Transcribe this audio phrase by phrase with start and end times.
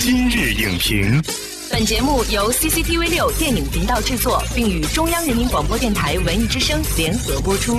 [0.00, 1.20] 今日影评，
[1.72, 7.78] 本节目由 CCTV 六电影频道制作，并与中央人民广播电台文艺之声联合播出。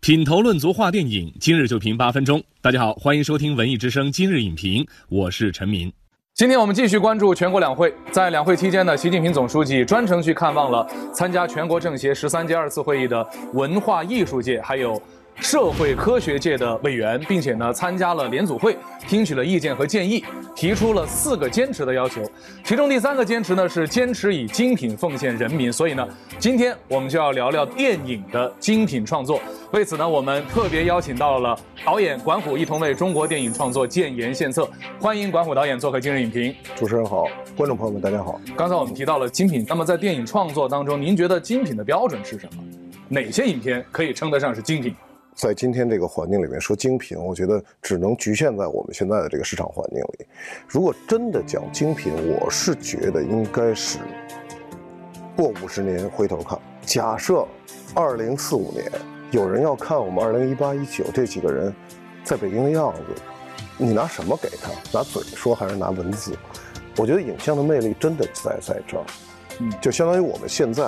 [0.00, 2.40] 品头论足话电影，今日就评八分钟。
[2.62, 5.92] 大家好，欢迎收听文艺之声今日影评，我是陈明。
[6.36, 15.02] 今天我们继续关注全国两会，在两会期间呢，习近平总书记专程去看望了参加全国政协十三届二次会议的文化艺术界，还有。
[15.40, 18.76] 社会科学界的委员，并且呢参加了联组会，
[19.08, 20.22] 听取了意见和建议，
[20.54, 22.22] 提出了四个坚持的要求。
[22.62, 25.72] 其中第三个坚持呢是坚持以精品奉献人民。
[25.72, 26.06] 所以呢，
[26.38, 29.40] 今天我们就要聊聊电影的精品创作。
[29.72, 34.68] 为此呢，我们特别邀请到了导演管虎，一同为中国电影创作建言献策。
[35.00, 36.54] 欢迎管虎导演做客今日影评。
[36.76, 37.26] 主持人好，
[37.56, 38.38] 观众朋友们大家好。
[38.56, 42.62] 刚才我们提到了精品，那么在电影创作当中，您觉得精品的标准是什么？
[43.08, 44.94] 哪些影片可以称得上是精品？
[45.40, 50.26] 在今天这个环境里面说精品，我觉得只能局限在我们现在的这个市场环境里。
[50.68, 53.98] 如果真的讲精品，我是觉得应该是
[55.34, 56.58] 过五十年回头看。
[56.82, 57.42] 假设
[57.94, 58.84] 二零四五年
[59.30, 61.74] 有人要看我们二零一八一九这几个人
[62.22, 63.00] 在北京的样子，
[63.78, 64.70] 你拿什么给他？
[64.92, 66.36] 拿嘴说还是拿文字？
[66.98, 69.04] 我觉得影像的魅力真的在在这儿。
[69.60, 70.86] 嗯，就相当于我们现在。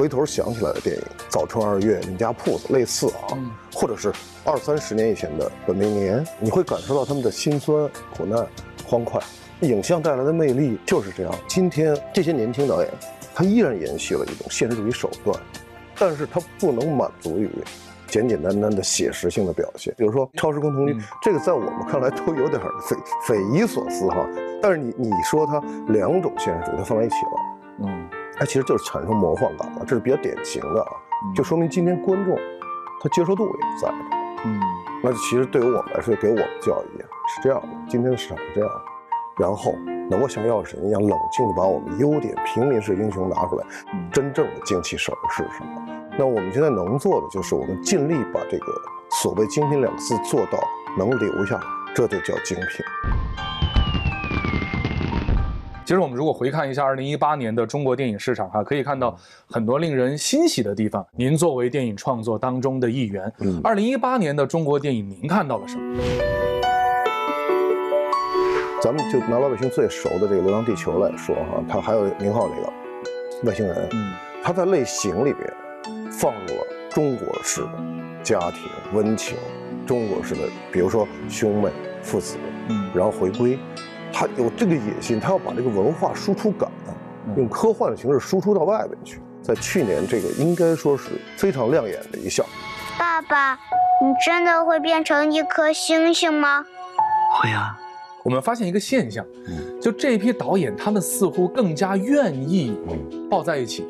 [0.00, 3.36] 回头想起来的电影《早春二月》《你家铺子》类似啊，
[3.70, 4.10] 或者是
[4.46, 8.46] 二三十年以前的《本命年》，你会感受到他们的辛酸、苦难、
[8.86, 9.20] 欢快。
[9.60, 11.34] 影像带来的魅力就是这样。
[11.46, 12.90] 今天这些年轻导演，
[13.34, 15.38] 他依然延续了一种现实主义手段，
[15.98, 17.50] 但是他不能满足于
[18.06, 19.92] 简简单单的写实性的表现。
[19.98, 24.26] 比如说《超时空同居》，这个在我们看来都有点匪匪夷所思哈。
[24.62, 28.19] 但是你你说它两种现实主义它放在一起了，嗯。
[28.40, 30.88] 它其实就是产生魔幻感了，这是比较典型的啊，
[31.36, 32.34] 就说明今天观众
[32.98, 33.52] 他接受度也
[33.82, 33.98] 在的，
[34.46, 34.58] 嗯，
[35.02, 38.70] 那其实对于我们来说，给我们教育是这样的，今天的市场是这样，
[39.38, 39.74] 然后
[40.08, 43.66] 能够像药神一样冷静的把我们优点平民式英雄拿出来，
[44.10, 45.86] 真正的精气神是什么？
[46.18, 48.72] 那我们现在能做的就是我们尽力把这个
[49.22, 50.58] 所谓精品两个字做到
[50.96, 51.62] 能留下来，
[51.94, 53.29] 这就叫精品。
[55.90, 59.18] 其实我们如果回看一下二零一八年的中国电影市场哈，可以看到
[59.50, 61.04] 很多令人欣喜的地方。
[61.16, 63.24] 您作为电影创作当中的一员，
[63.64, 66.00] 二零一八年的中国电影您看到了什么？
[68.80, 72.72] 咱们就拿老百姓最熟的这个《流浪地球》来说哈，它还有宁浩那个
[73.48, 74.12] 外星人，嗯，
[74.44, 75.52] 它在类型里边
[76.12, 77.70] 放入了中国式的
[78.22, 78.60] 家庭
[78.92, 79.36] 温情，
[79.84, 81.68] 中国式的，比如说兄妹
[82.00, 82.36] 父子，
[82.68, 83.58] 嗯，然后回归。
[84.20, 86.70] 他有这个野心，他要把这个文化输出感，
[87.38, 89.18] 用科幻的形式输出到外面去。
[89.40, 92.44] 在去年，这个应该说是非常亮眼的一项。
[92.98, 96.62] 爸爸，你真的会变成一颗星星吗？
[97.32, 97.74] 会啊。
[98.22, 99.24] 我们发现一个现象，
[99.80, 102.78] 就这批导演，他们似乎更加愿意
[103.30, 103.88] 抱在一起。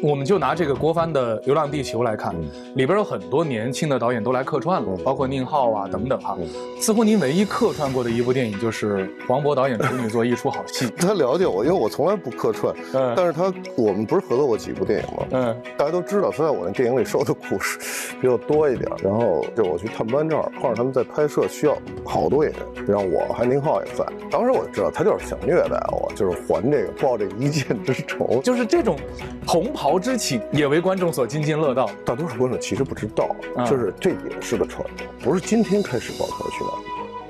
[0.00, 2.32] 我们就拿这个郭帆的《流浪地球》来看，
[2.76, 6.36] 里边有很多年轻的导演都来客串了，包括宁浩啊等等哈。
[6.80, 10.86] 似乎您唯一客串过的一部电影就是黄渤导演处女作《一出好戏》。
[10.96, 12.72] 他了解我，因为我从来不客串。
[12.94, 13.12] 嗯。
[13.16, 15.26] 但是他我们不是合作过几部电影吗？
[15.32, 15.62] 嗯。
[15.76, 18.88] 大家都知道他在我那电影里说的故事比较多一点。
[19.02, 24.04] 然后就我去探班这儿，碰上他们在拍摄，需要好多演员，然后我还宁浩也在。
[24.30, 28.96] 当时我就知道他就是想虐待我，就是还这个报这个一箭之仇，就是这种
[29.44, 29.87] 同袍。
[29.88, 31.88] 豪之情也为观众所津津乐道。
[32.04, 33.34] 大多数观众其实不知道，
[33.64, 36.74] 就是这也是个传统，不是今天开始抱团取暖。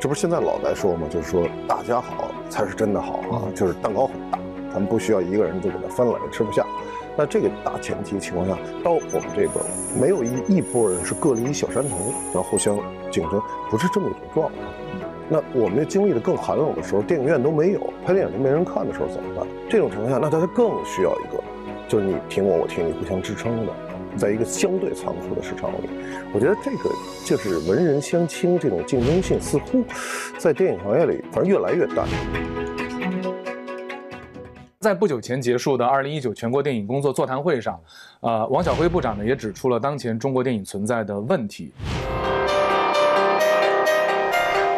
[0.01, 1.07] 这不是现在老在说吗？
[1.09, 4.41] 就是说大家好才是真的好啊，就是蛋糕很大，
[4.73, 6.67] 咱们不需要一个人就给它分了，也吃不下。
[7.17, 9.65] 那这个大前提情况下，到我们这个
[9.97, 12.77] 没有一一波人是各立一小山头，然后互相
[13.09, 14.57] 竞争，不是这么一种状态。
[15.29, 19.47] 那我们经历的更寒冷的时候，电影院都没有，拍电影都没人看的时候怎么办？
[19.71, 21.41] 这种情况下，那大家更需要一个。
[21.89, 23.73] 就是你听我，我听你，互相支撑的，
[24.15, 25.89] 在一个相对仓促的市场里，
[26.35, 26.91] 我觉得这个
[27.25, 29.83] 就是文人相轻这种竞争性，似乎
[30.37, 32.07] 在电影行业里反正越来越淡。
[34.81, 37.81] 在不久前结束的二零一九全国电影工作座谈会上，
[38.21, 41.73] 呃，王晓辉部长呢也指出了当前中国电影存在的问题。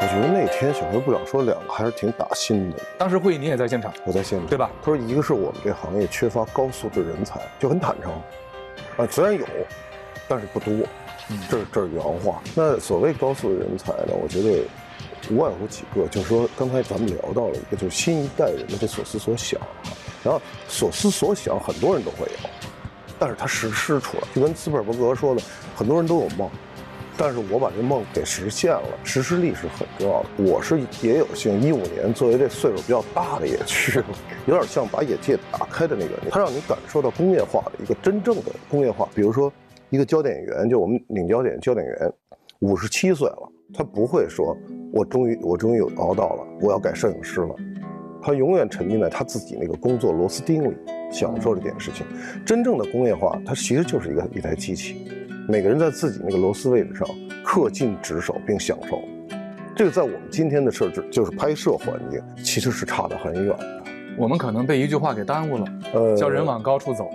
[0.02, 2.78] 我觉得那天小学部长说两个还是挺打心的。
[2.96, 4.70] 当时会议你也在现场，我在现场，对吧？
[4.80, 8.10] 他说一个是我们这行业缺乏高素质人才，就很坦诚。
[8.96, 9.46] 啊，虽然有，
[10.26, 10.72] 但是不多。
[11.50, 12.42] 这是这是原话。
[12.56, 14.14] 那所谓高素质人才呢？
[14.20, 14.64] 我觉得
[15.30, 19.60] 无外乎几个，就是说刚才咱们聊到了一个，就是新一代人的这所思所想。
[20.24, 22.48] 然后所思所想很多人都会有，
[23.18, 25.42] 但是他实施出来，就跟斯皮尔伯格说的，
[25.76, 26.50] 很多人都有梦。
[27.22, 30.28] 但是我把这梦给实现了，实施力是很重要的。
[30.38, 34.06] 我是也有幸，一五年作为这岁数比较大的也去了，
[34.46, 39.06] 有点像把眼界打开的那个，他让你感受到工业化的一个真正的工业化。
[39.14, 39.52] 比如说，
[39.90, 42.10] 一个焦点员，就我们领焦点焦点员，
[42.60, 44.56] 五十七岁了，他不会说，
[44.90, 47.54] 我终于我终于有熬到了，我要改摄影师了。
[48.22, 50.74] 他永远沉浸在他自己那个工作螺丝钉里，
[51.12, 52.06] 享受这件事情。
[52.46, 55.06] 真正的工业化，它其实就是一个一台机器，
[55.50, 57.04] 每个人在自己那个螺丝位置上
[57.44, 59.02] 恪尽职守并享受。
[59.74, 63.82] 这个在我们今天的设置，就是拍摄环境，其实是差得很远的。
[64.16, 67.10] 我们可能被一句话给耽误了，呃叫人往高处走。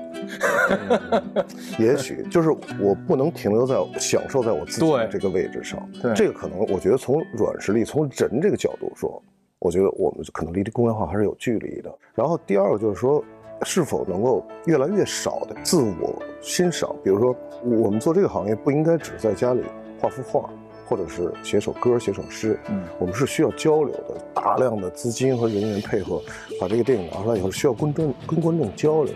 [1.80, 5.90] 也许就是我不能停留在享受在我自己的这个位置上。
[6.02, 9.24] 对这个可能我觉得从软实力、从人这个角度说，
[9.60, 11.90] 我觉得我们可能离这工业化还是有距离的。
[12.14, 13.24] 然后第二个就是说，
[13.62, 19.62] 是否能够越来越少的自我欣赏，比如说我们做这个行业不应该只在家里
[20.00, 20.50] 画幅画。
[20.88, 26.22] 或者是写首歌、写首诗，嗯我们是需要交流的，大量的资金和人员配合，
[26.62, 29.12] 把这个电影拿出来以后，需要观众跟观众交流。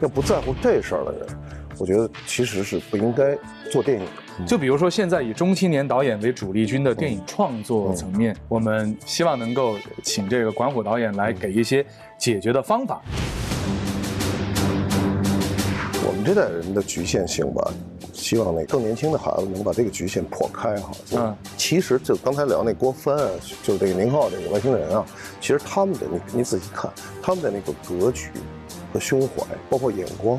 [0.00, 1.28] 要不在乎这事儿的人，
[1.78, 3.38] 我觉得其实是不应该
[3.70, 4.44] 做电影的。
[4.44, 11.86] 就比如说，现在以中青年导演为主力军的电影创作层面，我们希望能够请这个管虎导演来给一些
[12.18, 13.00] 解决的方法。
[16.06, 17.72] 我们这代人的局限性吧，
[18.12, 20.92] 希望那更年轻的孩子能把这个局限破开哈。
[21.06, 23.30] 就嗯其实就刚才聊那郭帆啊，
[23.62, 25.04] 就是这个宁浩这个外星人啊，
[25.40, 26.92] 其实他们的你你仔细看，
[27.22, 28.28] 他们的那个格局
[28.92, 30.38] 和胸怀，包括眼光，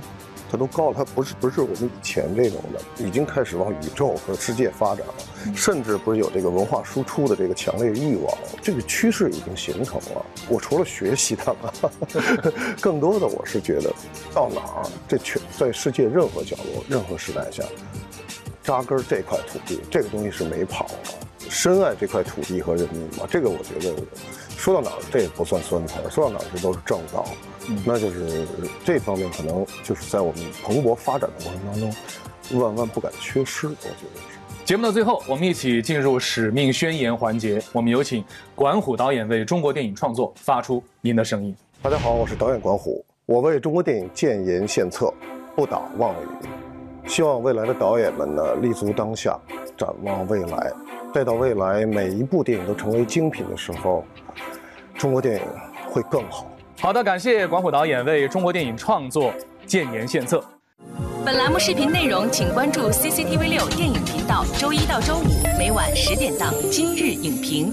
[0.51, 0.95] 他都高了。
[0.95, 5.13] 他不是不是我们以前这种的，已经开始往宇宙和世界发展了，
[5.55, 10.25] 甚至不是有这个文化输出的这个强烈欲望，这个趋势已经形成了。
[10.47, 11.71] 我除了学习他们，
[12.81, 13.93] 更多的我是觉得，
[14.33, 17.63] 到哪儿这全在世界任何角落、任何时代下，
[18.63, 21.24] 扎根这块土地，这个东西是没跑的。
[21.55, 23.95] 深爱这块土地和人民嘛，这个我觉得
[24.57, 27.25] 说到哪儿这也不算酸词儿，说到哪儿这都是正道。
[27.85, 28.45] 那就是
[28.83, 33.67] 这方面可能就是在我们蓬勃发展的过程当中，万万不敢缺失。
[33.67, 34.65] 我觉得是。
[34.65, 37.63] 节目的最后，我们一起进入使命宣言环节。
[37.71, 38.21] 我们有请
[38.53, 41.55] 管虎导演为中国电影创作发出您的声音。
[41.81, 45.11] 大家好，我是导演管虎，我为中国电影建言献策，
[45.55, 46.27] 不打妄语。
[47.07, 49.39] 希望未来的导演们呢，立足当下，
[49.77, 50.73] 展望未来。
[51.15, 54.03] 待到未来每一部电影都成为精品的时候，
[54.97, 55.41] 中国电影
[55.87, 56.45] 会更好。
[56.81, 59.31] 好的，感谢管虎导演为中国电影创作
[59.65, 60.43] 建言献策。
[61.23, 67.71] 本栏目视频内容，请关注 CCTV 六电影频道，周一到周五每晚十点档《今日影评》。